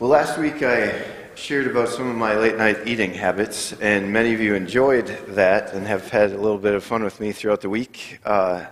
[0.00, 0.94] Well, last week I
[1.34, 5.74] shared about some of my late night eating habits, and many of you enjoyed that
[5.74, 8.66] and have had a little bit of fun with me throughout the week, uh,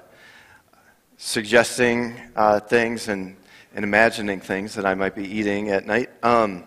[1.17, 3.37] suggesting uh, things and,
[3.75, 6.11] and imagining things that I might be eating at night.
[6.23, 6.63] Um,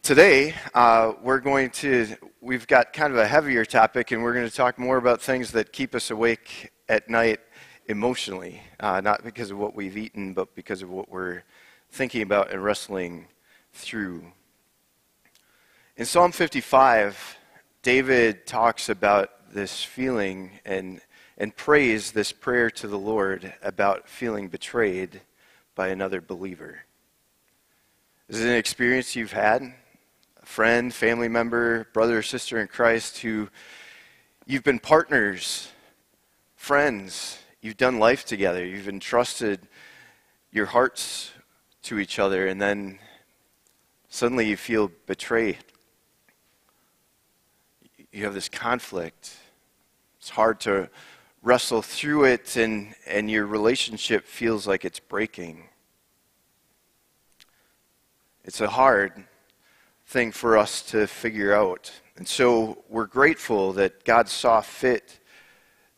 [0.00, 2.06] today, uh, we're going to,
[2.40, 5.52] we've got kind of a heavier topic, and we're going to talk more about things
[5.52, 7.40] that keep us awake at night
[7.88, 11.42] emotionally, uh, not because of what we've eaten, but because of what we're
[11.90, 13.26] thinking about and wrestling
[13.72, 14.24] through.
[15.96, 17.36] In Psalm 55,
[17.82, 21.00] David talks about this feeling and,
[21.38, 25.20] and prays this prayer to the Lord about feeling betrayed
[25.74, 26.80] by another believer.
[28.28, 29.62] Is it an experience you've had?
[30.42, 33.48] A friend, family member, brother or sister in Christ who
[34.46, 35.68] you've been partners,
[36.56, 39.60] friends, you've done life together, you've entrusted
[40.52, 41.32] your hearts
[41.88, 42.98] to each other, and then
[44.10, 45.56] suddenly you feel betrayed.
[48.12, 49.34] You have this conflict.
[50.18, 50.90] It's hard to
[51.42, 55.64] wrestle through it, and, and your relationship feels like it's breaking.
[58.44, 59.24] It's a hard
[60.06, 61.90] thing for us to figure out.
[62.16, 65.20] And so we're grateful that God saw fit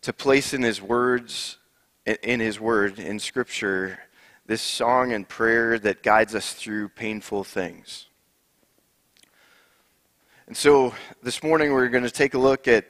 [0.03, 1.59] to place in His words,
[2.07, 3.99] in His Word, in Scripture,
[4.51, 8.07] this song and prayer that guides us through painful things.
[10.49, 12.87] And so this morning we're going to take a look at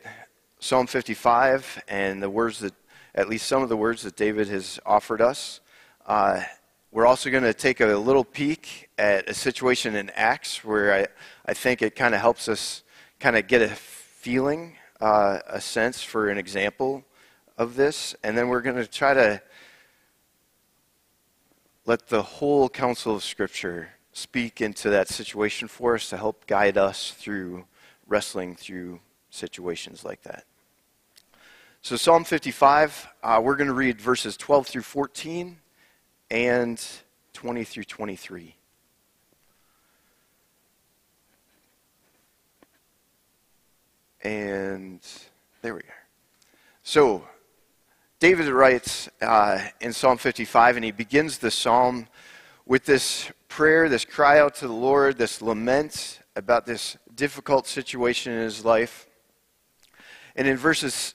[0.59, 2.73] Psalm 55 and the words that,
[3.15, 5.61] at least some of the words that David has offered us.
[6.07, 6.41] Uh,
[6.93, 11.09] we're also going to take a little peek at a situation in Acts where I,
[11.45, 12.85] I think it kind of helps us
[13.19, 17.05] kind of get a feeling, uh, a sense for an example
[17.59, 18.17] of this.
[18.25, 19.43] And then we're going to try to
[21.87, 26.77] let the whole counsel of Scripture speak into that situation for us to help guide
[26.77, 27.65] us through
[28.07, 29.01] wrestling through
[29.31, 30.45] situations like that.
[31.83, 35.57] So, Psalm 55, uh, we're going to read verses 12 through 14
[36.31, 36.87] and
[37.33, 38.55] 20 through 23.
[44.23, 45.01] And
[45.63, 46.07] there we are.
[46.83, 47.25] So,
[48.21, 52.07] David writes uh, in Psalm 55, and he begins the psalm
[52.67, 58.35] with this prayer, this cry out to the Lord, this lament about this difficult situation
[58.35, 59.07] in his life.
[60.37, 61.15] And in verses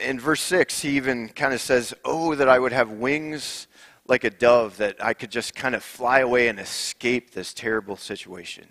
[0.00, 3.68] in verse 6, he even kind of says, Oh, that I would have wings
[4.08, 7.96] like a dove, that I could just kind of fly away and escape this terrible
[7.96, 8.66] situation.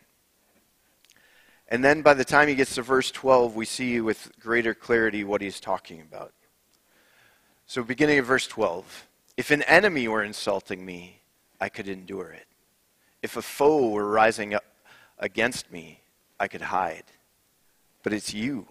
[1.69, 5.23] And then by the time he gets to verse 12, we see with greater clarity
[5.23, 6.33] what he's talking about.
[7.67, 11.21] So, beginning of verse 12 If an enemy were insulting me,
[11.59, 12.45] I could endure it.
[13.21, 14.65] If a foe were rising up
[15.17, 16.01] against me,
[16.39, 17.05] I could hide.
[18.03, 18.67] But it's you,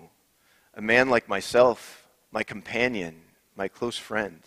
[0.75, 3.23] a man like myself, my companion,
[3.57, 4.43] my close friend,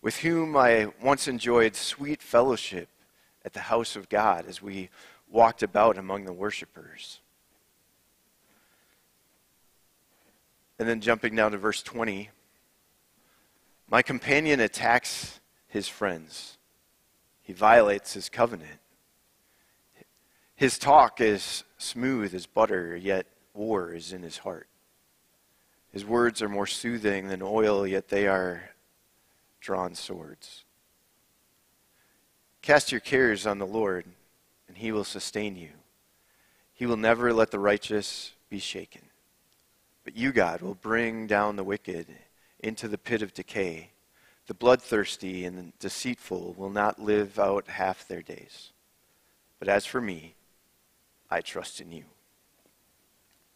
[0.00, 2.88] with whom I once enjoyed sweet fellowship
[3.44, 4.88] at the house of God as we
[5.30, 7.20] walked about among the worshippers.
[10.78, 12.30] And then jumping down to verse 20
[13.88, 16.58] my companion attacks his friends,
[17.42, 18.80] he violates his covenant.
[20.56, 24.68] His talk is smooth as butter, yet war is in his heart.
[25.92, 28.70] His words are more soothing than oil, yet they are
[29.60, 30.64] drawn swords.
[32.62, 34.06] Cast your cares on the Lord,
[34.66, 35.70] and he will sustain you.
[36.74, 39.02] He will never let the righteous be shaken.
[40.04, 42.06] But you, God, will bring down the wicked
[42.66, 43.90] into the pit of decay.
[44.48, 48.72] The bloodthirsty and deceitful will not live out half their days.
[49.58, 50.34] But as for me,
[51.30, 52.04] I trust in you.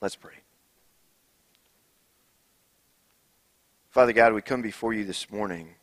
[0.00, 0.34] Let's pray.
[3.90, 5.74] Father God, we come before you this morning.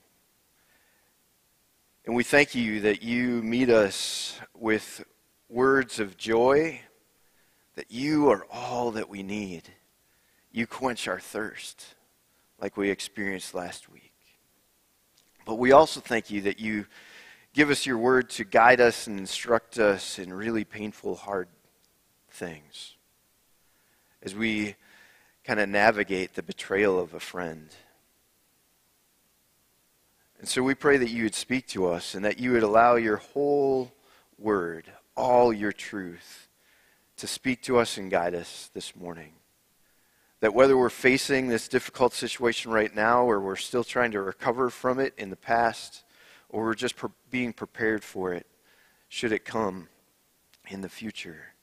[2.06, 5.04] And we thank you that you meet us with
[5.50, 6.82] words of joy,
[7.76, 9.64] that you are all that we need.
[10.54, 11.96] You quench our thirst
[12.60, 14.14] like we experienced last week.
[15.46, 16.86] But we also thank you that you
[17.54, 21.48] give us your word to guide us and instruct us in really painful, hard
[22.30, 22.96] things
[24.22, 24.76] as we
[25.44, 27.70] kind of navigate the betrayal of a friend.
[30.40, 32.96] And so we pray that you would speak to us and that you would allow
[32.96, 33.92] your whole
[34.38, 36.50] word, all your truth,
[37.18, 39.34] to speak to us and guide us this morning.
[40.40, 44.70] That whether we're facing this difficult situation right now or we're still trying to recover
[44.70, 46.04] from it in the past
[46.50, 48.46] or we're just pre- being prepared for it,
[49.10, 49.90] should it come
[50.70, 51.54] in the future.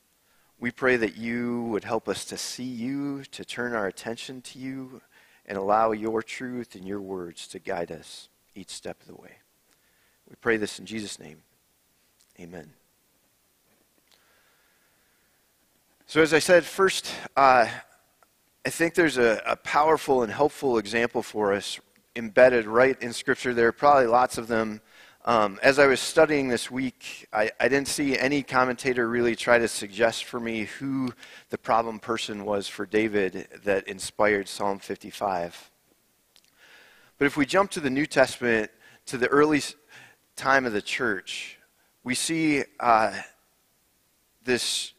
[0.58, 4.58] We pray that you would help us to see you, to turn our attention to
[4.58, 5.02] you,
[5.46, 9.38] and allow your truth and your words to guide us each step of the way.
[10.28, 11.42] We pray this in Jesus' name.
[12.40, 12.72] Amen.
[16.06, 17.68] So, as I said, first, uh,
[18.66, 21.78] I think there's a, a, powerful and helpful example for us
[22.16, 23.52] embedded right in Scripture.
[23.52, 24.80] There are probably lots of them.
[25.26, 29.58] Um, as I was studying this week, I, I, didn't see any commentator really try
[29.58, 31.12] to suggest for me who
[31.50, 35.70] the problem person was for David that inspired Psalm 55.
[37.18, 38.70] But if we jump to the New Testament,
[39.06, 39.60] to the early
[40.36, 41.58] time of the church,
[42.02, 43.12] we see uh,
[44.42, 44.94] this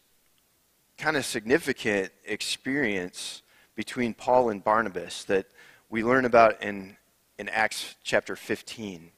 [1.00, 3.42] kind of significant experience
[3.76, 5.48] between Paul and Barnabas that
[5.90, 6.98] we learn about in,
[7.38, 9.12] in Acts chapter 15.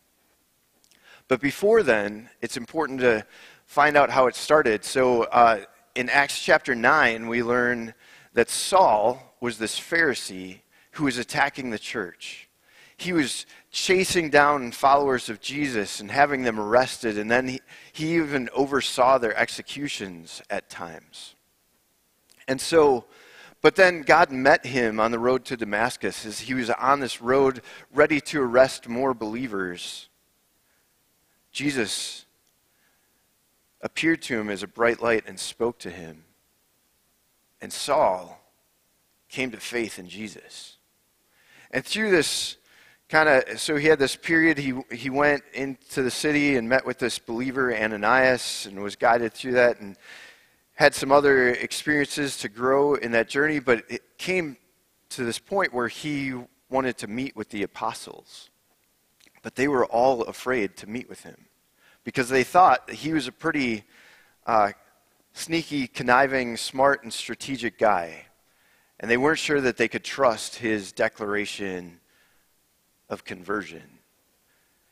[1.27, 3.25] But before then, it's important to
[3.65, 4.83] find out how it started.
[4.83, 5.61] So uh,
[5.95, 7.93] in Acts chapter 9, we learn
[8.33, 10.61] that Saul was this Pharisee
[10.91, 12.49] who was attacking the church.
[12.97, 17.61] He was chasing down followers of Jesus and having them arrested, and then he,
[17.93, 21.35] he even oversaw their executions at times.
[22.47, 23.05] And so
[23.67, 27.21] but then God met him on the road to Damascus as he was on this
[27.21, 27.61] road
[27.93, 30.07] ready to arrest more believers.
[31.51, 32.25] Jesus
[33.81, 36.23] appeared to him as a bright light and spoke to him.
[37.59, 38.39] And Saul
[39.27, 40.77] came to faith in Jesus.
[41.69, 42.55] And through this
[43.09, 46.85] kind of, so he had this period, he, he went into the city and met
[46.85, 49.81] with this believer, Ananias, and was guided through that.
[49.81, 49.97] And
[50.77, 54.55] had some other experiences to grow in that journey, but it came
[55.09, 56.35] to this point where he
[56.69, 58.51] wanted to meet with the apostles.
[59.41, 61.47] But they were all afraid to meet with him
[62.03, 63.85] because they thought he was a pretty
[64.45, 64.71] uh,
[65.33, 68.25] sneaky, conniving, smart, and strategic guy.
[68.99, 71.99] And they weren't sure that they could trust his declaration
[73.09, 73.99] of conversion.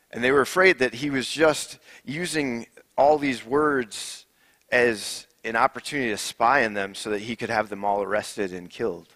[0.10, 2.66] And they were afraid that he was just using
[2.98, 4.26] all these words
[4.72, 8.52] as an opportunity to spy on them so that he could have them all arrested
[8.52, 9.08] and killed.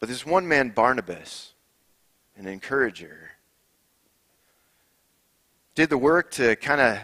[0.00, 1.52] But this one man, Barnabas,
[2.36, 3.30] an encourager,
[5.74, 6.98] did the work to kind of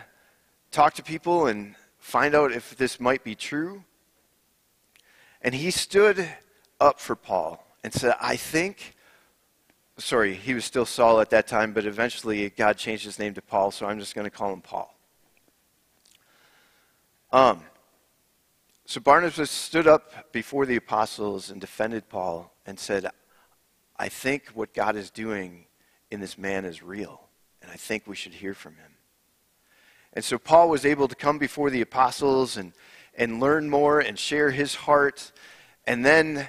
[0.70, 3.84] talk to people and find out if this might be true.
[5.40, 6.28] And he stood
[6.80, 8.96] up for Paul and said, I think,
[9.96, 13.42] sorry, he was still Saul at that time, but eventually God changed his name to
[13.42, 14.97] Paul, so I'm just going to call him Paul.
[17.30, 17.62] Um,
[18.86, 23.10] so Barnabas stood up before the apostles and defended Paul and said,
[23.98, 25.66] I think what God is doing
[26.10, 27.28] in this man is real,
[27.60, 28.92] and I think we should hear from him.
[30.14, 32.72] And so Paul was able to come before the apostles and,
[33.14, 35.32] and learn more and share his heart.
[35.86, 36.48] And then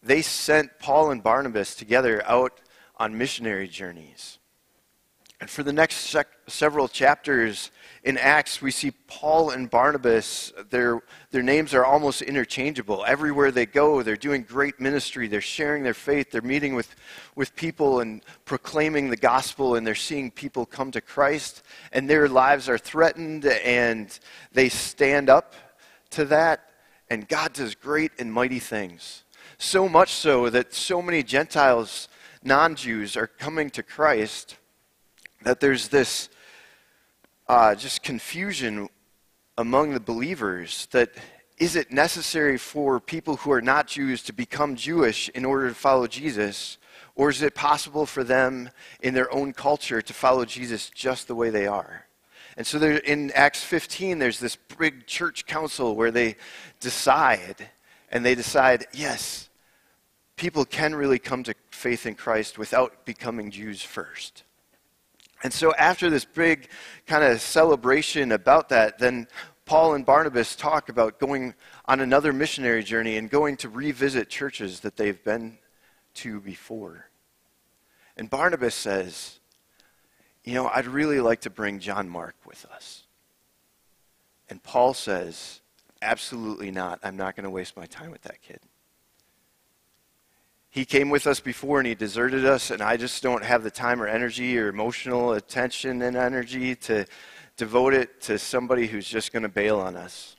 [0.00, 2.60] they sent Paul and Barnabas together out
[2.96, 4.38] on missionary journeys.
[5.40, 7.72] And for the next sec- several chapters
[8.04, 13.02] in Acts, we see Paul and Barnabas, their, their names are almost interchangeable.
[13.06, 15.26] Everywhere they go, they're doing great ministry.
[15.26, 16.30] They're sharing their faith.
[16.30, 16.94] They're meeting with,
[17.34, 21.62] with people and proclaiming the gospel, and they're seeing people come to Christ.
[21.92, 24.16] And their lives are threatened, and
[24.52, 25.54] they stand up
[26.10, 26.68] to that.
[27.08, 29.24] And God does great and mighty things.
[29.56, 32.08] So much so that so many Gentiles,
[32.42, 34.58] non Jews, are coming to Christ
[35.42, 36.28] that there's this
[37.46, 38.88] uh, just confusion
[39.58, 41.10] among the believers that
[41.58, 45.74] is it necessary for people who are not Jews to become Jewish in order to
[45.74, 46.78] follow Jesus?
[47.14, 48.70] Or is it possible for them
[49.00, 52.06] in their own culture to follow Jesus just the way they are?
[52.56, 56.36] And so there, in Acts 15, there's this big church council where they
[56.80, 57.68] decide,
[58.10, 59.48] and they decide, yes,
[60.36, 64.44] people can really come to faith in Christ without becoming Jews first.
[65.44, 66.68] And so, after this big
[67.06, 69.28] kind of celebration about that, then
[69.66, 74.80] Paul and Barnabas talk about going on another missionary journey and going to revisit churches
[74.80, 75.58] that they've been
[76.14, 77.10] to before.
[78.16, 79.38] And Barnabas says,
[80.44, 83.04] You know, I'd really like to bring John Mark with us.
[84.48, 85.60] And Paul says,
[86.00, 87.00] Absolutely not.
[87.02, 88.60] I'm not going to waste my time with that kid.
[90.74, 93.70] He came with us before and he deserted us, and I just don't have the
[93.70, 97.06] time or energy or emotional attention and energy to
[97.56, 100.34] devote it to somebody who's just going to bail on us.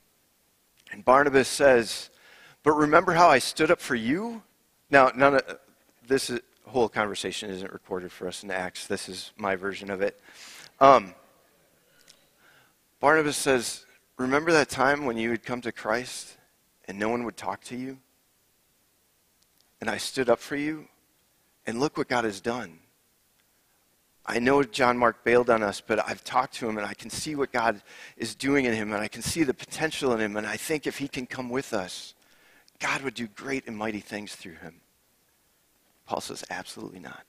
[0.92, 2.10] And Barnabas says,
[2.64, 4.44] But remember how I stood up for you?
[4.90, 5.60] Now, none of
[6.06, 8.88] this is, whole conversation isn't recorded for us in Acts.
[8.88, 10.20] This is my version of it.
[10.82, 11.16] Um,
[13.00, 13.86] Barnabas says,
[14.18, 16.36] Remember that time when you would come to Christ
[16.90, 18.00] and no one would talk to you?
[19.82, 20.88] And I stood up for you?
[21.68, 22.80] And look what God has done.
[24.26, 27.12] I know John Mark bailed on us, but I've talked to him and I can
[27.12, 27.82] see what God
[28.18, 30.36] is doing in him and I can see the potential in him.
[30.36, 32.16] And I think if he can come with us,
[32.80, 34.82] God would do great and mighty things through him.
[36.08, 37.24] Paul says, absolutely not.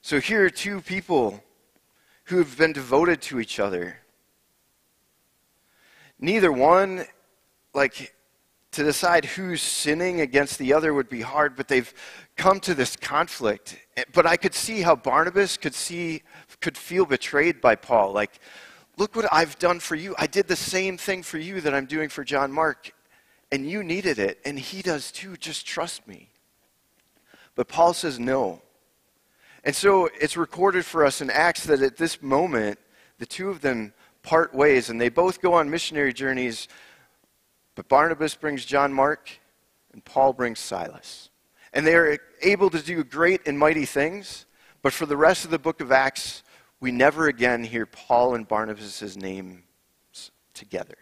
[0.00, 1.42] So here are two people
[2.24, 3.98] who have been devoted to each other.
[6.18, 7.04] Neither one,
[7.74, 8.14] like,
[8.72, 11.92] to decide who's sinning against the other would be hard, but they've
[12.36, 13.78] come to this conflict.
[13.96, 16.22] Eh, but I could see how Barnabas could see,
[16.60, 18.12] could feel betrayed by Paul.
[18.12, 18.40] Like,
[18.96, 20.14] look what I've done for you.
[20.18, 22.94] I did the same thing for you that I'm doing for John Mark,
[23.50, 25.36] and you needed it, and he does too.
[25.36, 26.30] Just trust me.
[27.54, 28.62] But Paul says no.
[29.64, 32.78] And so it's recorded for us in Acts that at this moment,
[33.18, 36.68] the two of them part ways, and they both go on missionary journeys
[37.74, 39.30] but Barnabas brings John Mark,
[39.92, 41.30] and Paul brings Silas.
[41.72, 44.46] And they are able to do great and mighty things,
[44.82, 46.42] but for the rest of the book of Acts,
[46.80, 49.62] we never again hear Paul and Barnabas' names
[50.52, 50.98] together.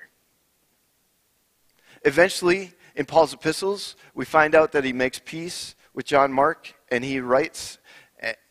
[2.04, 7.04] Eventually, in Paul's epistles, we find out that he makes peace with John Mark, and
[7.04, 7.78] he writes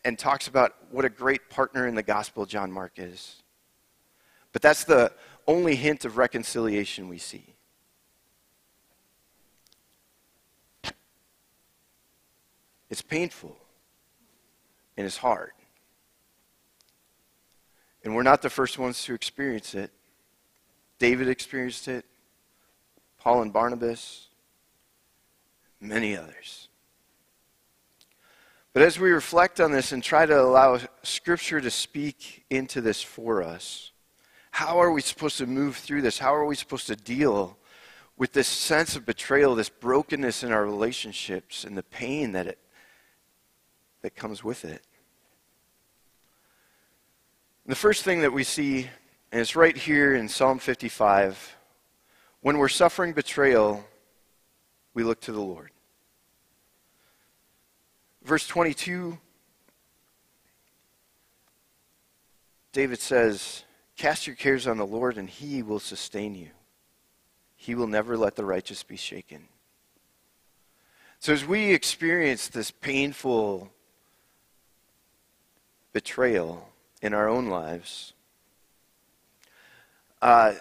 [0.04, 3.42] and talks about what a great partner in the gospel John Mark is.
[4.52, 5.12] But that's the
[5.46, 7.54] only hint of reconciliation we see.
[12.90, 13.56] It's painful
[14.96, 15.52] and it's hard.
[18.04, 19.90] And we're not the first ones to experience it.
[20.98, 22.04] David experienced it,
[23.18, 24.28] Paul and Barnabas,
[25.80, 26.68] many others.
[28.72, 33.02] But as we reflect on this and try to allow Scripture to speak into this
[33.02, 33.92] for us,
[34.52, 36.18] how are we supposed to move through this?
[36.18, 37.56] How are we supposed to deal
[38.16, 42.58] with this sense of betrayal, this brokenness in our relationships, and the pain that it
[44.02, 44.82] that comes with it.
[47.66, 48.88] The first thing that we see,
[49.30, 51.56] and it's right here in Psalm 55,
[52.40, 53.84] when we're suffering betrayal,
[54.94, 55.70] we look to the Lord.
[58.24, 59.18] Verse 22,
[62.72, 63.64] David says,
[63.96, 66.48] Cast your cares on the Lord, and he will sustain you.
[67.56, 69.48] He will never let the righteous be shaken.
[71.18, 73.70] So, as we experience this painful
[75.92, 76.68] betrayal
[77.02, 78.12] in our own lives.
[80.22, 80.52] Uh,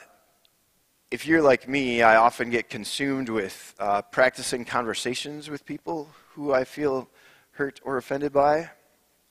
[1.12, 6.54] if you're like me, I often get consumed with uh, practicing conversations with people who
[6.54, 7.10] I feel
[7.52, 8.70] hurt or offended by.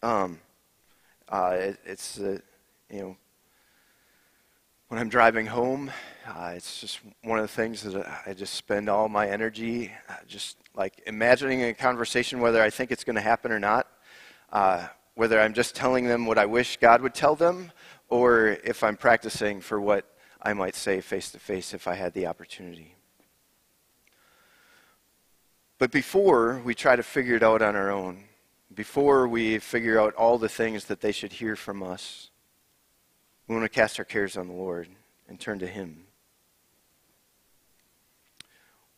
[0.03, 0.41] Um,
[1.29, 2.39] uh, it, it's, uh,
[2.91, 3.17] you know,
[4.89, 5.91] when I'm driving home,
[6.27, 10.15] uh, it's just one of the things that I just spend all my energy uh,
[10.27, 13.87] just like imagining a conversation, whether I think it's going to happen or not.
[15.19, 17.73] Whether I'm just telling them what I wish God would tell them,
[18.09, 20.05] or if I'm practicing for what
[20.41, 22.95] I might say face to face if I had the opportunity.
[25.77, 28.27] But before we try to figure it out on our own,
[28.73, 32.31] before we figure out all the things that they should hear from us,
[33.49, 34.87] we want to cast our cares on the Lord
[35.29, 36.05] and turn to Him.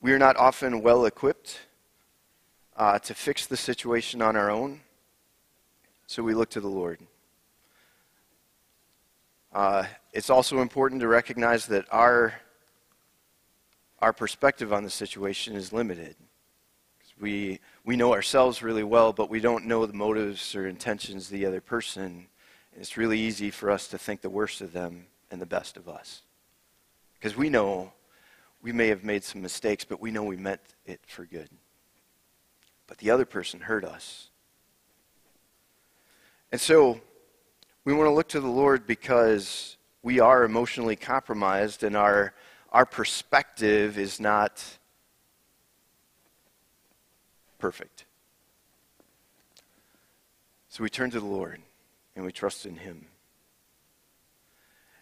[0.02, 1.60] We are not often well equipped
[2.76, 4.82] uh, to fix the situation on our own.
[6.10, 6.98] So we look to the Lord.
[9.52, 12.34] Uh, it's also important to recognize that our,
[14.00, 16.16] our perspective on the situation is limited.
[17.20, 21.30] We, we know ourselves really well, but we don't know the motives or intentions of
[21.30, 22.26] the other person.
[22.72, 25.76] And it's really easy for us to think the worst of them and the best
[25.76, 26.22] of us.
[27.20, 27.92] Because we know
[28.62, 31.50] we may have made some mistakes, but we know we meant it for good.
[32.88, 34.29] But the other person hurt us
[36.52, 37.00] and so
[37.84, 42.34] we want to look to the Lord because we are emotionally compromised and our,
[42.72, 44.62] our perspective is not
[47.58, 48.04] perfect.
[50.68, 51.60] So we turn to the Lord
[52.16, 53.06] and we trust in Him.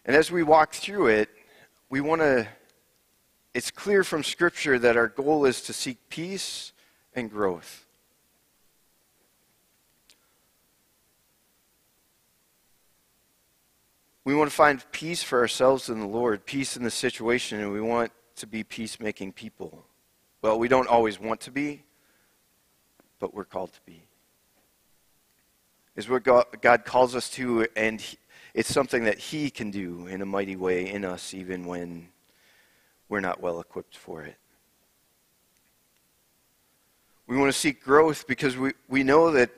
[0.05, 1.29] And as we walk through it,
[1.89, 2.47] we want to,
[3.53, 6.73] it's clear from Scripture that our goal is to seek peace
[7.13, 7.85] and growth.
[14.29, 17.73] We want to find peace for ourselves in the Lord, peace in the situation, and
[17.73, 19.83] we want to be peacemaking people.
[20.43, 21.81] Well, we don't always want to be,
[23.17, 24.03] but we're called to be.
[25.95, 28.05] Is what God, calls us to, and
[28.53, 32.09] it's something that He can do in a mighty way in us, even when
[33.09, 34.35] we're not well equipped for it.
[37.25, 39.49] We want to seek growth because we, we know that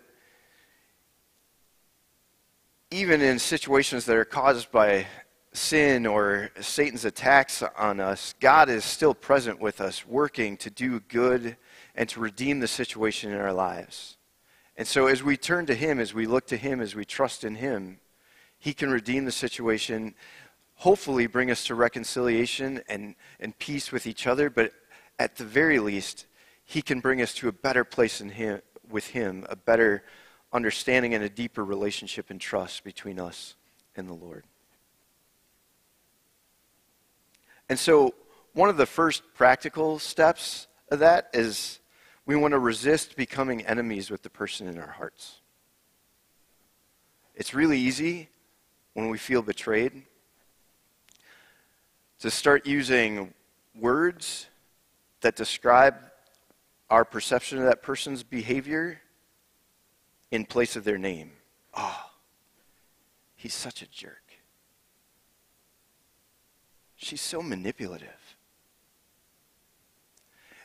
[2.92, 5.08] even in situations that are caused by
[5.54, 11.00] sin or Satan's attacks on us, God is still present with us, working to do
[11.00, 11.56] good
[11.96, 14.18] and to redeem the situation in our lives.
[14.76, 17.46] And so, as we turn to Him, as we look to Him, as we trust
[17.46, 18.00] in Him,
[18.60, 20.14] He can redeem the situation,
[20.76, 24.74] hopefully, bring us to reconciliation and, and peace with each other, but
[25.18, 26.26] at the very least,
[26.66, 30.04] He can bring us to a better place in him, with Him, a better
[30.54, 33.56] understanding and a deeper relationship and trust between us
[33.96, 34.46] and the Lord.
[37.70, 38.14] And so,
[38.54, 41.80] one of the first practical steps of that is
[42.26, 45.40] we want to resist becoming enemies with the person in our hearts.
[47.34, 48.28] It's really easy
[48.94, 50.04] when we feel betrayed
[52.20, 53.34] to start using
[53.74, 54.48] words
[55.22, 55.96] that describe
[56.90, 59.02] our perception of that person's behavior
[60.32, 61.32] in place of their name.
[61.74, 62.10] Oh,
[63.36, 64.24] he's such a jerk.
[66.96, 68.10] She's so manipulative.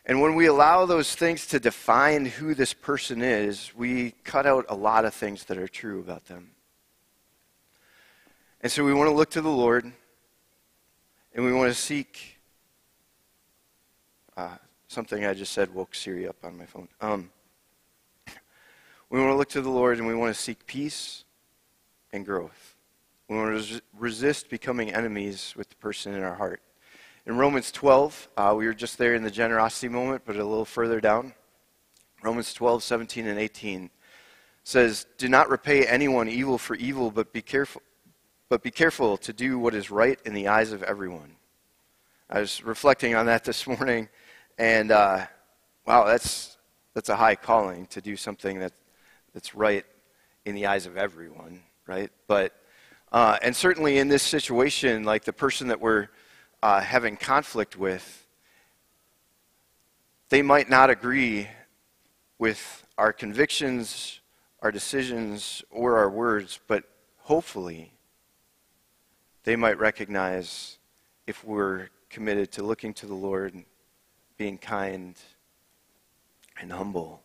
[0.04, 4.64] And when we allow those things to define who this person is, we cut out
[4.68, 6.50] a lot of things that are true about them.
[8.61, 9.90] And so we want to look to the Lord
[11.35, 12.38] and we want to seek
[14.37, 14.56] uh,
[14.87, 16.88] something I just said woke Siri up on my phone.
[17.00, 17.30] Um,
[19.10, 21.25] we want to look to the Lord and we want to seek peace
[22.12, 22.75] and growth.
[23.28, 26.60] We want to resist becoming enemies with the person in our heart.
[27.26, 30.64] In Romans 12, uh, we were just there in the generosity moment, but a little
[30.64, 31.34] further down.
[32.22, 33.90] Romans 12, 17, and 18
[34.62, 37.82] says, Do not repay anyone evil for evil, but be careful,
[38.48, 41.36] but be careful to do what is right in the eyes of everyone.
[42.31, 44.09] I was reflecting on that this morning,
[44.59, 45.26] and uh,
[45.85, 46.59] wow, that's,
[46.94, 48.72] that's a high calling to do something that
[49.37, 49.85] that's right
[50.46, 52.11] in the eyes of everyone, right?
[52.27, 52.59] But,
[53.12, 56.09] uh, and certainly in this situation, like the person that we're
[56.62, 58.27] uh, having conflict with,
[60.31, 61.49] they might not agree
[62.38, 64.20] with our convictions,
[64.62, 66.85] our decisions, or our words, but
[67.18, 67.92] hopefully
[69.44, 70.79] they might recognize
[71.27, 73.55] if we're committed to looking to the Lord,
[74.38, 75.14] being kind
[76.59, 77.22] and humble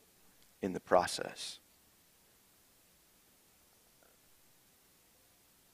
[0.62, 1.61] in the process.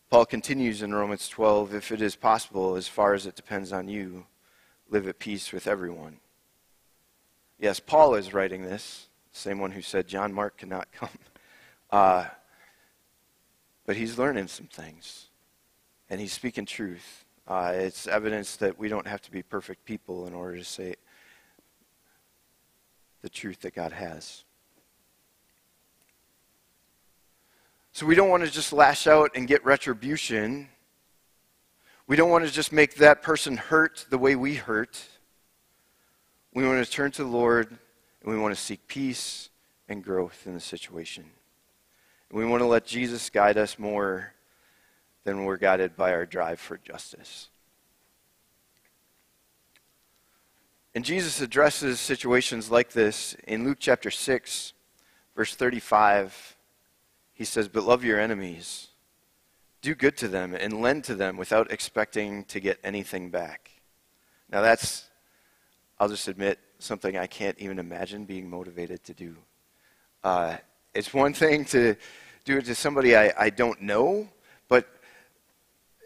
[0.10, 3.90] Paul continues in Romans 12 if it is possible, as far as it depends on
[3.90, 4.26] you,
[4.90, 6.20] live at peace with everyone.
[7.60, 11.10] Yes, Paul is writing this, same one who said John Mark cannot come.
[11.92, 12.26] Uh,
[13.86, 15.28] but he's learning some things,
[16.10, 17.26] and he's speaking truth.
[17.46, 20.96] Uh, it's evidence that we don't have to be perfect people in order to say
[23.22, 24.46] the truth that God has.
[27.98, 30.70] So we don't want to just lash out and get retribution.
[32.06, 35.04] We don't want to just make that person hurt the way we hurt.
[36.54, 37.70] We want to turn to the Lord
[38.22, 39.50] and we want to seek peace
[39.90, 41.26] and growth in the situation.
[42.30, 44.32] And we want to let Jesus guide us more
[45.24, 47.50] than we're guided by our drive for justice.
[50.94, 54.74] And Jesus addresses situations like this in Luke chapter 6,
[55.36, 56.57] verse 35
[57.38, 58.88] he says, But love your enemies.
[59.82, 63.70] Do good to them and lend to them without expecting to get anything back.
[64.50, 65.08] Now, that's,
[66.00, 69.36] I'll just admit, something I can't even imagine being motivated to do.
[70.24, 70.58] Uh,
[70.96, 71.96] it's one thing to
[72.44, 74.28] do it to somebody I, I don't know,
[74.68, 74.88] but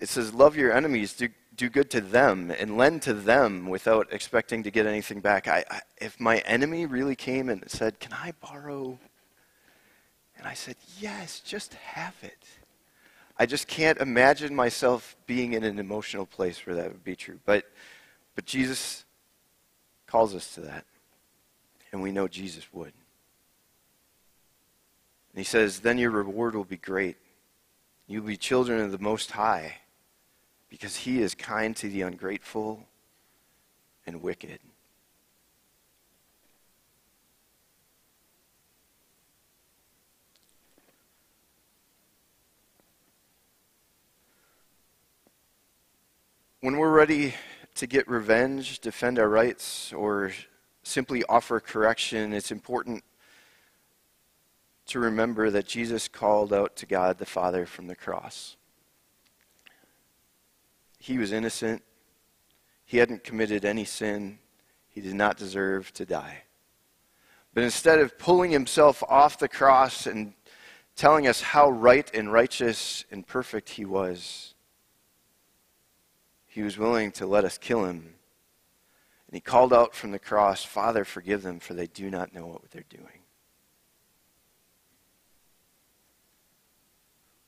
[0.02, 1.14] it says, Love your enemies.
[1.14, 5.48] Do, do good to them and lend to them without expecting to get anything back.
[5.48, 9.00] I, I, if my enemy really came and said, Can I borrow
[10.42, 12.44] and I said, Yes, just have it.
[13.38, 17.40] I just can't imagine myself being in an emotional place where that would be true.
[17.46, 17.66] But,
[18.36, 19.06] but Jesus
[20.08, 20.86] calls us to that.
[21.92, 22.92] And we know Jesus would.
[25.34, 27.18] And he says, Then your reward will be great.
[28.08, 29.76] You'll be children of the Most High
[30.70, 32.88] because he is kind to the ungrateful
[34.08, 34.60] and wicked.
[46.64, 47.34] When we're ready
[47.74, 50.32] to get revenge, defend our rights, or
[50.84, 53.04] simply offer correction, it's important
[54.86, 58.58] to remember that Jesus called out to God the Father from the cross.
[61.00, 61.82] he was innocent.
[62.86, 64.38] He hadn't committed any sin.
[64.88, 66.44] He did not deserve to die.
[67.56, 70.34] But instead of pulling himself off the cross and
[70.96, 74.54] telling us how right and righteous and perfect he was,
[76.52, 78.14] he was willing to let us kill him.
[79.28, 82.46] And he called out from the cross, Father, forgive them, for they do not know
[82.46, 83.22] what they're doing.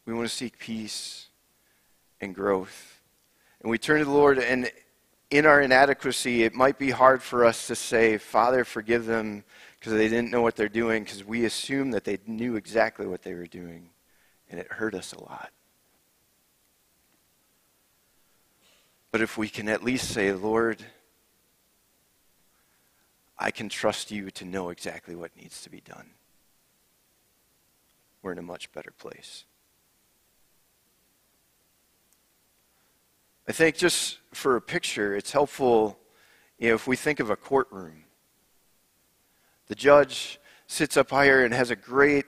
[0.06, 1.28] We want to seek peace
[2.22, 3.02] and growth.
[3.62, 4.72] And we turn to the Lord, and
[5.30, 9.44] in our inadequacy, it might be hard for us to say, Father, forgive them
[9.80, 13.22] because they didn't know what they're doing, because we assume that they knew exactly what
[13.22, 13.89] they were doing,
[14.50, 15.52] and it hurt us a lot.
[19.13, 20.84] But if we can at least say, Lord,
[23.38, 26.10] I can trust you to know exactly what needs to be done,
[28.23, 29.45] we're in a much better place.
[33.47, 35.99] I think just for a picture, it's helpful
[36.58, 38.06] you know, if we think of a courtroom.
[39.67, 42.26] The judge sits up higher and has a great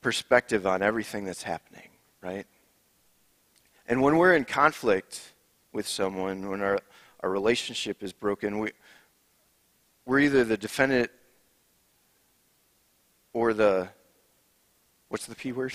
[0.00, 1.90] perspective on everything that's happening,
[2.22, 2.46] right?
[3.86, 5.31] And when we're in conflict
[5.72, 6.78] with someone, when our,
[7.20, 8.70] our relationship is broken, we,
[10.04, 11.10] we're either the defendant
[13.32, 13.88] or the,
[15.08, 15.72] what's the P word?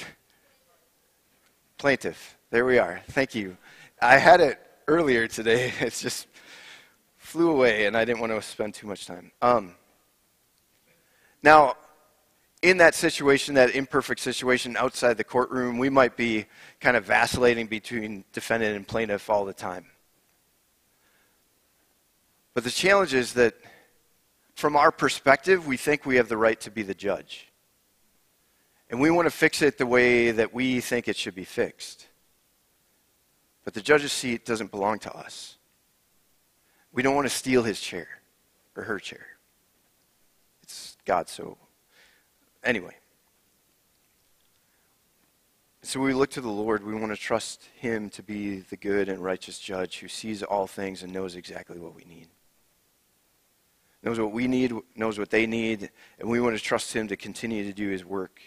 [1.78, 2.38] Plaintiff.
[2.50, 3.02] There we are.
[3.10, 3.58] Thank you.
[4.02, 5.74] I had it earlier today.
[5.82, 6.28] It just
[7.18, 9.32] flew away, and I didn't want to spend too much time.
[9.42, 9.76] Um,
[11.44, 11.76] now,
[12.62, 16.46] in that situation, that imperfect situation outside the courtroom, we might be
[16.80, 19.86] kind of vacillating between defendant and plaintiff all the time.
[22.54, 23.54] But the challenge is that
[24.56, 27.48] from our perspective, we think we have the right to be the judge.
[28.90, 32.08] And we want to fix it the way that we think it should be fixed.
[33.64, 35.58] But the judge's seat doesn't belong to us.
[36.92, 38.08] We don't want to steal his chair
[38.76, 39.28] or her chair.
[40.64, 41.58] It's God, so.
[42.64, 42.96] Anyway.
[45.88, 46.84] So we look to the Lord.
[46.84, 50.68] We want to trust him to be the good and righteous judge who sees all
[50.68, 52.28] things and knows exactly what we need.
[54.04, 55.90] Knows what we need, knows what they need,
[56.20, 58.42] and we want to trust him to continue to do his work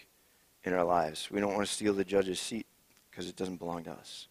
[0.63, 1.29] in our lives.
[1.31, 2.67] We don't want to steal the judge's seat
[3.09, 4.27] because it doesn't belong to us.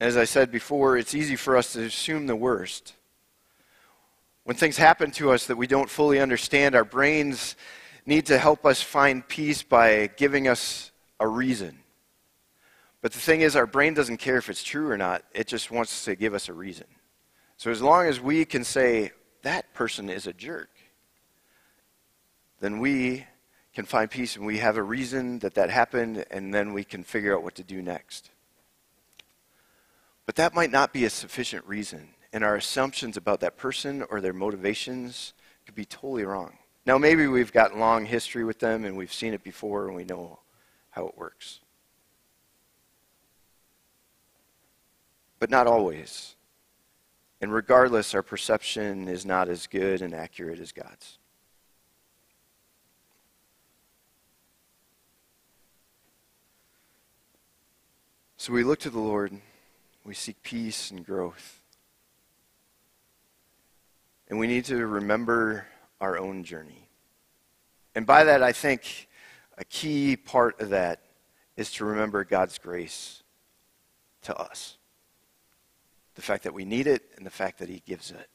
[0.00, 2.94] As I said before, it's easy for us to assume the worst.
[4.46, 7.56] When things happen to us that we don't fully understand, our brains
[8.06, 11.80] need to help us find peace by giving us a reason.
[13.02, 15.72] But the thing is, our brain doesn't care if it's true or not, it just
[15.72, 16.86] wants to give us a reason.
[17.56, 19.10] So as long as we can say,
[19.42, 20.70] that person is a jerk,
[22.60, 23.26] then we
[23.74, 27.02] can find peace and we have a reason that that happened, and then we can
[27.02, 28.30] figure out what to do next.
[30.24, 34.20] But that might not be a sufficient reason, and our assumptions about that person or
[34.20, 35.32] their motivations
[35.64, 36.52] could be totally wrong.
[36.84, 40.04] Now, maybe we've got long history with them and we've seen it before and we
[40.04, 40.40] know
[40.90, 41.60] how it works.
[45.38, 46.36] But not always.
[47.40, 51.18] And regardless, our perception is not as good and accurate as God's.
[58.36, 59.32] So we look to the Lord.
[60.04, 61.55] We seek peace and growth.
[64.28, 65.66] And we need to remember
[66.00, 66.88] our own journey.
[67.94, 69.08] And by that, I think
[69.56, 71.00] a key part of that
[71.56, 73.22] is to remember God's grace
[74.22, 74.76] to us.
[76.14, 78.28] The fact that we need it and the fact that He gives it.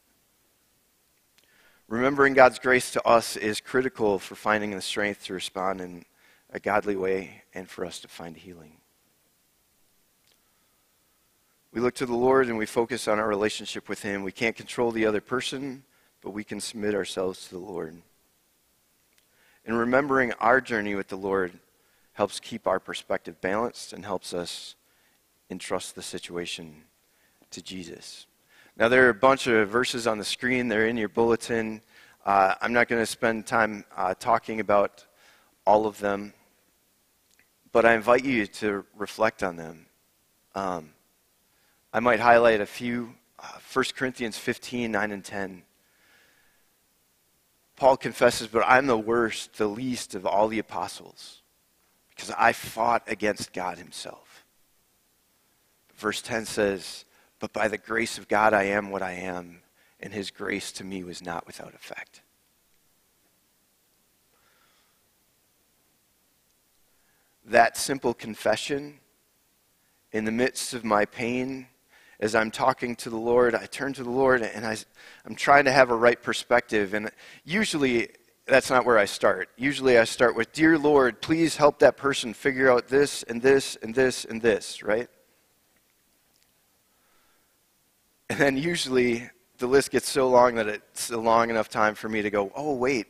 [1.87, 6.05] Remembering God's grace to us is critical for finding the strength to respond in
[6.49, 8.80] a godly way and for us to find healing.
[11.73, 14.23] We look to the Lord and we focus on our relationship with Him.
[14.23, 15.83] We can't control the other person,
[16.21, 18.01] but we can submit ourselves to the Lord.
[19.65, 21.53] And remembering our journey with the Lord
[22.13, 24.75] helps keep our perspective balanced and helps us
[25.49, 26.83] entrust the situation
[27.51, 28.25] to Jesus.
[28.75, 31.81] Now, there are a bunch of verses on the screen, they're in your bulletin.
[32.25, 35.05] Uh, I'm not going to spend time uh, talking about
[35.65, 36.33] all of them,
[37.71, 39.85] but I invite you to reflect on them.
[40.53, 40.89] Um,
[41.93, 43.15] I might highlight a few.
[43.37, 45.63] Uh, 1 Corinthians 15, 9 and 10.
[47.75, 51.41] Paul confesses, but I'm the worst, the least of all the apostles,
[52.09, 54.45] because I fought against God himself.
[55.95, 57.05] Verse 10 says,
[57.39, 59.61] But by the grace of God I am what I am,
[59.99, 62.21] and his grace to me was not without effect.
[67.45, 68.99] That simple confession
[70.13, 71.67] In the midst of my pain,
[72.21, 74.77] as I'm talking to the Lord, I turn to the Lord and I,
[75.25, 76.93] I'm trying to have a right perspective.
[76.93, 77.09] And
[77.43, 78.09] usually
[78.45, 79.49] that's not where I start.
[79.57, 83.75] Usually I start with, Dear Lord, please help that person figure out this and this
[83.81, 85.09] and this and this, right?
[88.29, 92.07] And then usually the list gets so long that it's a long enough time for
[92.07, 93.07] me to go, oh, wait,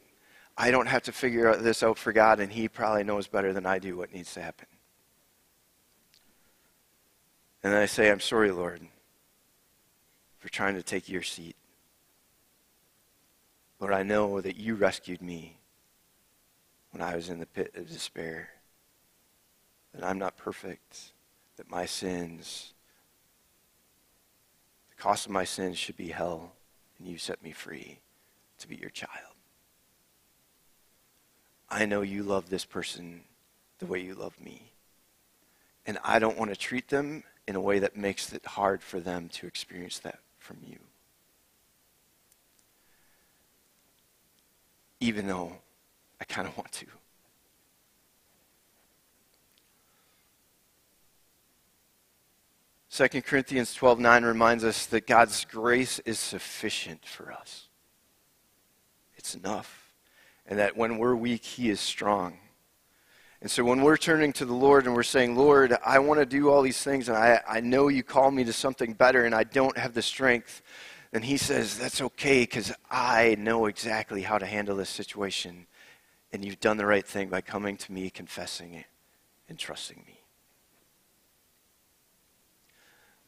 [0.58, 3.66] I don't have to figure this out for God, and He probably knows better than
[3.66, 4.68] I do what needs to happen.
[7.64, 8.82] And then I say, I'm sorry, Lord,
[10.42, 11.56] for trying to take your seat.
[13.80, 15.58] Lord, I know that you rescued me
[16.92, 18.50] when I was in the pit of despair,
[19.94, 21.14] that I'm not perfect,
[21.56, 22.74] that my sins
[24.90, 26.52] the cost of my sins should be hell,
[27.00, 28.00] and you set me free
[28.60, 29.36] to be your child.
[31.70, 33.22] I know you love this person
[33.80, 34.74] the way you love me.
[35.86, 39.00] And I don't want to treat them in a way that makes it hard for
[39.00, 40.80] them to experience that from you.
[45.00, 45.54] Even though
[46.20, 46.86] I kind of want to.
[52.90, 57.70] 2 Corinthians 12:9 reminds us that God's grace is sufficient for us.
[59.16, 59.94] It's enough.
[60.46, 62.40] And that when we're weak, he is strong.
[63.42, 66.28] And so when we're turning to the Lord and we're saying, Lord, I want to
[66.28, 69.34] do all these things, and I, I know you call me to something better, and
[69.34, 70.62] I don't have the strength,
[71.12, 75.66] then he says, That's okay, because I know exactly how to handle this situation.
[76.32, 78.86] And you've done the right thing by coming to me, confessing it,
[79.50, 80.22] and trusting me.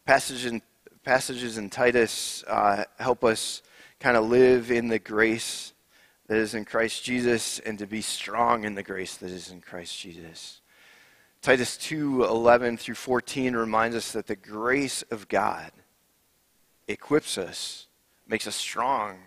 [0.05, 0.61] Passage in,
[1.03, 3.63] passages in Titus uh, help us
[3.99, 5.73] kind of live in the grace
[6.27, 9.61] that is in Christ Jesus and to be strong in the grace that is in
[9.61, 10.61] Christ Jesus.
[11.41, 15.71] Titus 2:11 through 14 reminds us that the grace of God
[16.87, 17.87] equips us,
[18.25, 19.19] makes us strong,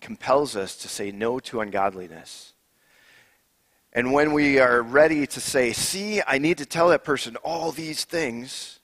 [0.00, 2.52] compels us to say no to ungodliness.
[3.92, 7.72] And when we are ready to say, See, I need to tell that person all
[7.72, 8.80] these things,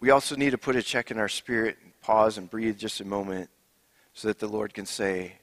[0.00, 3.00] we also need to put a check in our spirit and pause and breathe just
[3.00, 3.50] a moment
[4.12, 5.38] so that the Lord can say,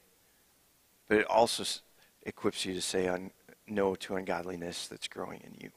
[1.08, 1.64] but it also
[2.22, 3.30] equips you to say un-
[3.66, 5.70] no to ungodliness that's growing in you.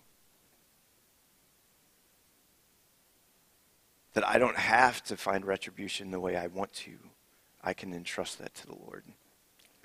[4.13, 6.98] That I don't have to find retribution the way I want to.
[7.63, 9.04] I can entrust that to the Lord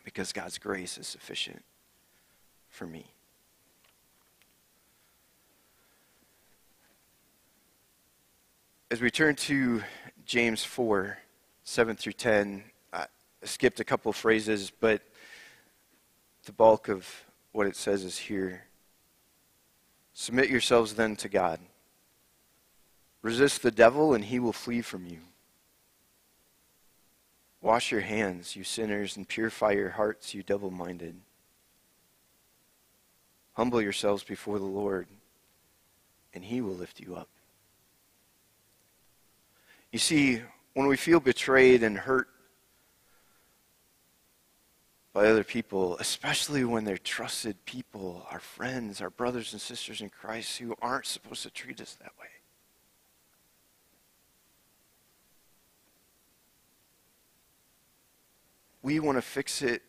[0.04, 1.64] because God's grace is sufficient
[2.68, 3.07] for me.
[8.90, 9.83] As we turn to
[10.24, 11.18] James 4,
[11.64, 13.07] 7 through 10, I
[13.42, 15.02] skipped a couple phrases, but
[16.44, 17.09] the bulk of
[17.52, 18.64] what it says is here.
[20.12, 21.61] Submit yourselves then to God.
[23.22, 25.18] Resist the devil, and he will flee from you.
[27.62, 31.16] Wash your hands, you sinners, and purify your hearts, you double minded.
[33.54, 35.07] Humble yourselves before the Lord,
[36.35, 37.28] and he will lift you up.
[39.92, 40.42] You see,
[40.74, 42.28] when we feel betrayed and hurt
[45.14, 50.11] by other people, especially when they're trusted people, our friends, our brothers and sisters in
[50.11, 52.27] Christ who aren't supposed to treat us that way.
[58.83, 59.83] We want to fix it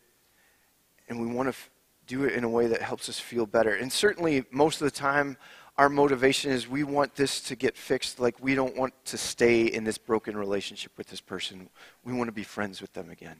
[1.08, 1.70] and we want to f-
[2.06, 3.74] do it in a way that helps us feel better.
[3.74, 5.36] And certainly, most of the time,
[5.76, 8.20] our motivation is we want this to get fixed.
[8.20, 11.68] Like, we don't want to stay in this broken relationship with this person.
[12.04, 13.38] We want to be friends with them again.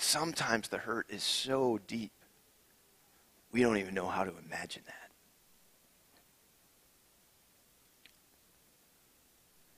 [0.00, 2.12] Sometimes the hurt is so deep,
[3.50, 5.10] we don't even know how to imagine that.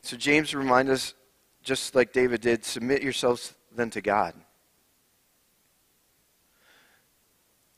[0.03, 1.15] So, James reminds us,
[1.63, 4.35] just like David did, submit yourselves then to God.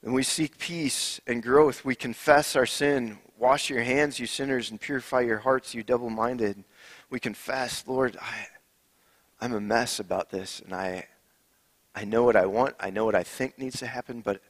[0.02, 1.84] And we seek peace and growth.
[1.84, 3.18] We confess our sin.
[3.38, 6.64] Wash your hands, you sinners, and purify your hearts, you double minded.
[7.08, 8.46] We confess, Lord, I,
[9.40, 11.06] I'm a mess about this, and I,
[11.94, 12.74] I know what I want.
[12.80, 14.40] I know what I think needs to happen, but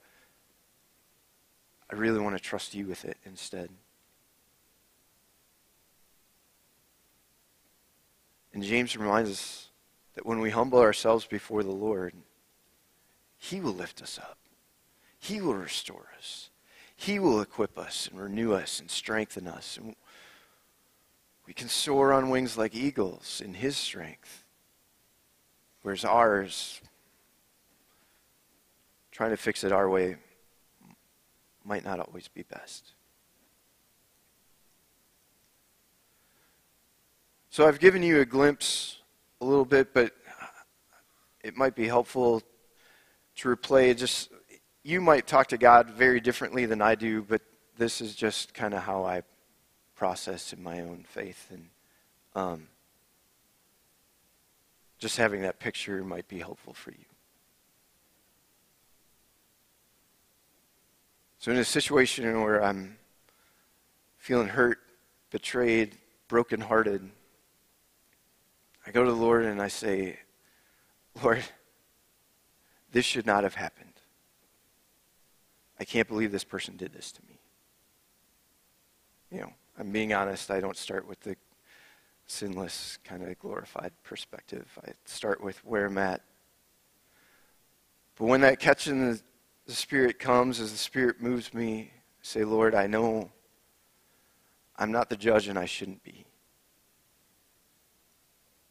[1.91, 3.69] I really want to trust you with it instead.
[8.55, 9.69] And James reminds us
[10.15, 12.15] that when we humble ourselves before the Lord,
[13.39, 14.39] He will lift us up,
[15.19, 16.49] He will restore us.
[16.95, 19.77] He will equip us and renew us and strengthen us.
[19.77, 19.97] And
[21.49, 24.45] we can soar on wings like eagles in His strength,
[25.83, 26.81] whereas ours,
[29.13, 30.17] trying to fix it our way,
[31.65, 32.95] might not always be best.
[37.51, 38.99] So I've given you a glimpse
[39.41, 40.13] a little bit, but
[41.45, 42.43] it might be helpful
[43.37, 44.31] to replay just
[44.83, 47.41] you might talk to God very differently than I do, but
[47.77, 49.23] this is just kind of how I
[49.95, 51.49] process in my own faith.
[51.53, 51.69] And
[52.35, 52.69] um,
[54.99, 57.12] just having that picture might be helpful for you.
[61.43, 62.97] So, in a situation where I'm
[64.17, 64.79] feeling hurt,
[65.33, 65.97] betrayed,
[66.29, 67.11] brokenhearted,
[68.87, 70.21] I go to the Lord and I say,
[71.21, 71.43] Lord,
[72.93, 73.95] this should not have happened.
[75.81, 77.41] I can't believe this person did this to me.
[79.33, 80.49] You know, I'm being honest.
[80.49, 81.35] I don't start with the
[82.29, 84.69] sinless, kind of glorified perspective.
[84.87, 86.23] I start with where I'm at.
[88.15, 89.21] But when that catching the,
[89.67, 93.31] the Spirit comes, as the Spirit moves me, say, Lord, I know
[94.77, 96.27] I'm not the judge and I shouldn't be.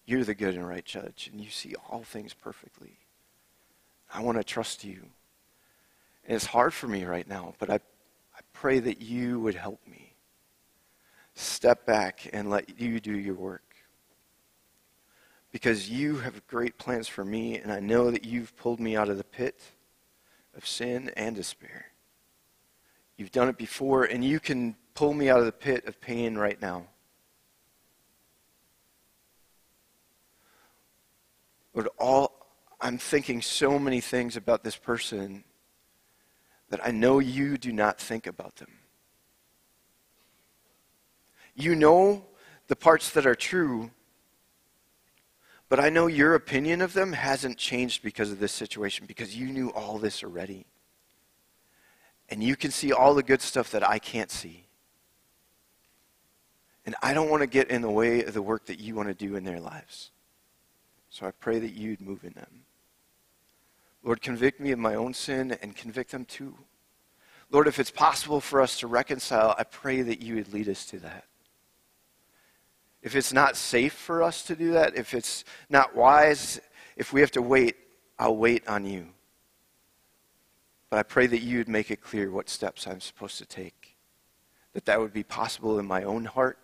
[0.06, 2.98] You're the good and right judge, and you see all things perfectly.
[4.14, 5.06] I want to trust you.
[6.26, 9.80] And it's hard for me right now, but I, I pray that you would help
[9.88, 10.14] me.
[11.34, 13.64] Step back and let you do your work.
[15.52, 19.08] Because you have great plans for me, and I know that you've pulled me out
[19.08, 19.62] of the pit
[20.56, 21.88] of sin and despair.
[23.18, 26.38] You've done it before, and you can pull me out of the pit of pain
[26.38, 26.88] right now.
[31.74, 32.48] Lord, all
[32.82, 35.44] I'm thinking so many things about this person
[36.70, 38.72] that I know you do not think about them.
[41.54, 42.26] You know
[42.68, 43.92] the parts that are true,
[45.72, 49.48] but I know your opinion of them hasn't changed because of this situation, because you
[49.54, 50.66] knew all this already.
[52.28, 54.66] And you can see all the good stuff that I can't see.
[56.86, 59.08] And I don't want to get in the way of the work that you want
[59.08, 60.12] to do in their lives.
[61.10, 62.66] So I pray that you'd move in them.
[64.04, 66.54] Lord, convict me of my own sin and convict them too.
[67.50, 70.86] Lord, if it's possible for us to reconcile, I pray that you would lead us
[70.88, 71.28] to that.
[73.02, 76.60] If it's not safe for us to do that, if it's not wise,
[76.96, 77.76] if we have to wait,
[78.20, 79.08] I'll wait on you.
[80.90, 83.96] But I pray that you would make it clear what steps I'm supposed to take.
[84.74, 86.60] That that would be possible in my own heart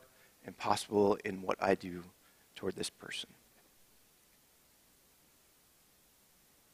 [0.45, 2.04] and possible in what I do
[2.56, 3.30] toward this person.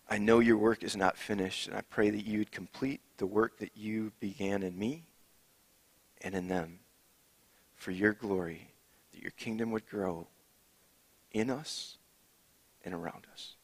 [0.10, 3.26] I know your work is not finished, and I pray that you would complete the
[3.26, 5.06] work that you began in me
[6.22, 6.80] and in them
[7.76, 8.73] for your glory,
[9.24, 10.28] your kingdom would grow
[11.32, 11.98] in us
[12.84, 13.56] and around us.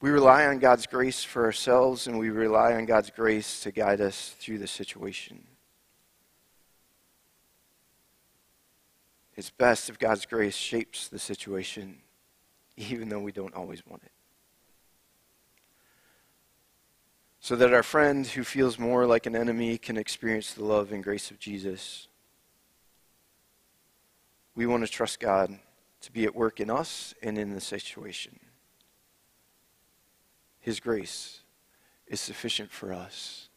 [0.00, 4.00] We rely on God's grace for ourselves, and we rely on God's grace to guide
[4.00, 5.42] us through the situation.
[9.36, 11.98] It's best if God's grace shapes the situation,
[12.76, 14.10] even though we don't always want it.
[17.46, 21.00] So that our friend who feels more like an enemy can experience the love and
[21.00, 22.08] grace of Jesus.
[24.56, 25.56] We want to trust God
[26.00, 28.40] to be at work in us and in the situation.
[30.58, 31.42] His grace
[32.08, 33.48] is sufficient for us.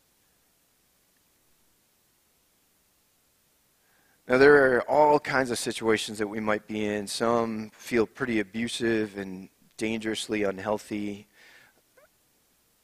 [4.28, 7.08] Now, there are all kinds of situations that we might be in.
[7.08, 11.25] Some feel pretty abusive and dangerously unhealthy.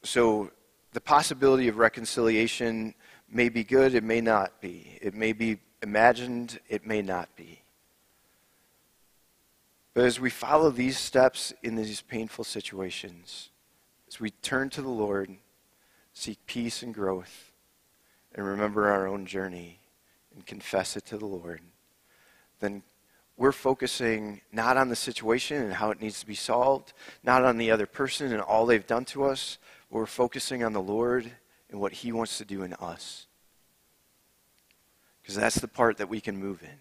[0.02, 0.50] So,
[0.96, 2.94] the possibility of reconciliation
[3.30, 4.98] may be good, it may not be.
[5.02, 7.60] It may be imagined, it may not be.
[9.92, 13.50] But as we follow these steps in these painful situations,
[14.08, 15.36] as we turn to the Lord,
[16.14, 17.52] seek peace and growth,
[18.34, 19.80] and remember our own journey,
[20.34, 21.60] and confess it to the Lord,
[22.60, 22.82] then
[23.36, 27.58] we're focusing not on the situation and how it needs to be solved, not on
[27.58, 29.58] the other person and all they've done to us.
[29.90, 31.30] We're focusing on the Lord
[31.70, 33.26] and what He wants to do in us.
[35.22, 36.78] Because that's the part that we can move in.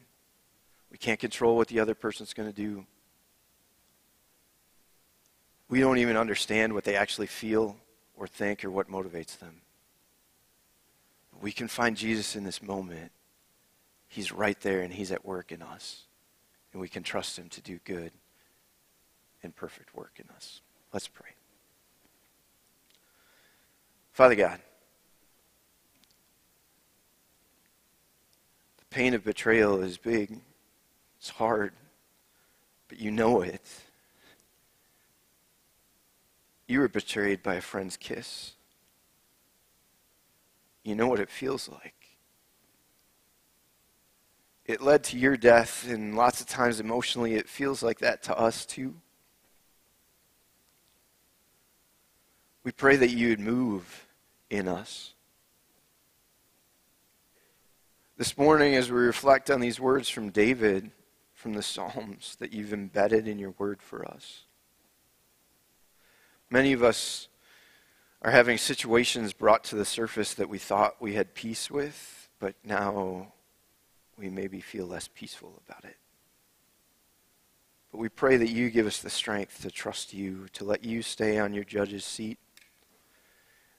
[0.91, 2.86] We can't control what the other person's going to do.
[5.68, 7.78] We don't even understand what they actually feel
[8.16, 9.62] or think or what motivates them.
[11.32, 13.12] But we can find Jesus in this moment
[14.08, 16.03] He's right there and He's at work in us.
[16.72, 18.12] And we can trust Him to do good
[19.43, 20.62] and perfect work in us.
[20.93, 21.34] Let's pray.
[24.16, 24.61] Father God,
[28.78, 30.39] the pain of betrayal is big,
[31.18, 31.74] it's hard,
[32.88, 33.61] but you know it.
[36.66, 38.53] You were betrayed by a friend's kiss.
[40.86, 41.93] You know what it feels like.
[44.66, 48.39] it led to your death, and lots of times emotionally it feels like that to
[48.39, 48.95] us too.
[52.63, 54.05] We pray that you would move
[54.50, 55.14] in us.
[58.18, 60.91] This morning, as we reflect on these words from David,
[61.34, 64.43] from the Psalms that you've embedded in your word for us,
[66.50, 67.28] many of us
[68.22, 72.56] are having situations brought to the surface that we thought we had peace with, but
[72.64, 73.34] now
[74.18, 75.98] we maybe feel less peaceful about it.
[77.91, 81.02] But we pray that you give us the strength to trust you, to let you
[81.02, 82.39] stay on your judge's seat,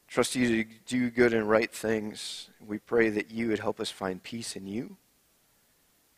[0.09, 2.49] trust you to do good and right things.
[2.65, 4.97] We pray that you would help us find peace in you,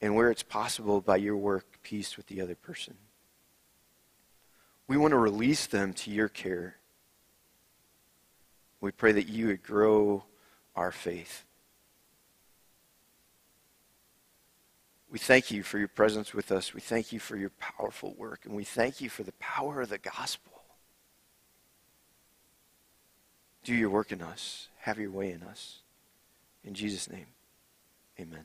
[0.01, 2.95] and where it's possible by your work, peace with the other person.
[4.87, 6.77] We want to release them to your care.
[8.81, 10.25] We pray that you would grow
[10.75, 11.45] our faith.
[15.11, 16.75] We thank you for your presence with us.
[16.75, 18.45] We thank you for your powerful work.
[18.45, 20.58] And we thank you for the power of the gospel.
[23.69, 24.69] Do your work in us.
[24.79, 25.81] Have your way in us.
[26.65, 27.27] In Jesus' name,
[28.19, 28.45] amen.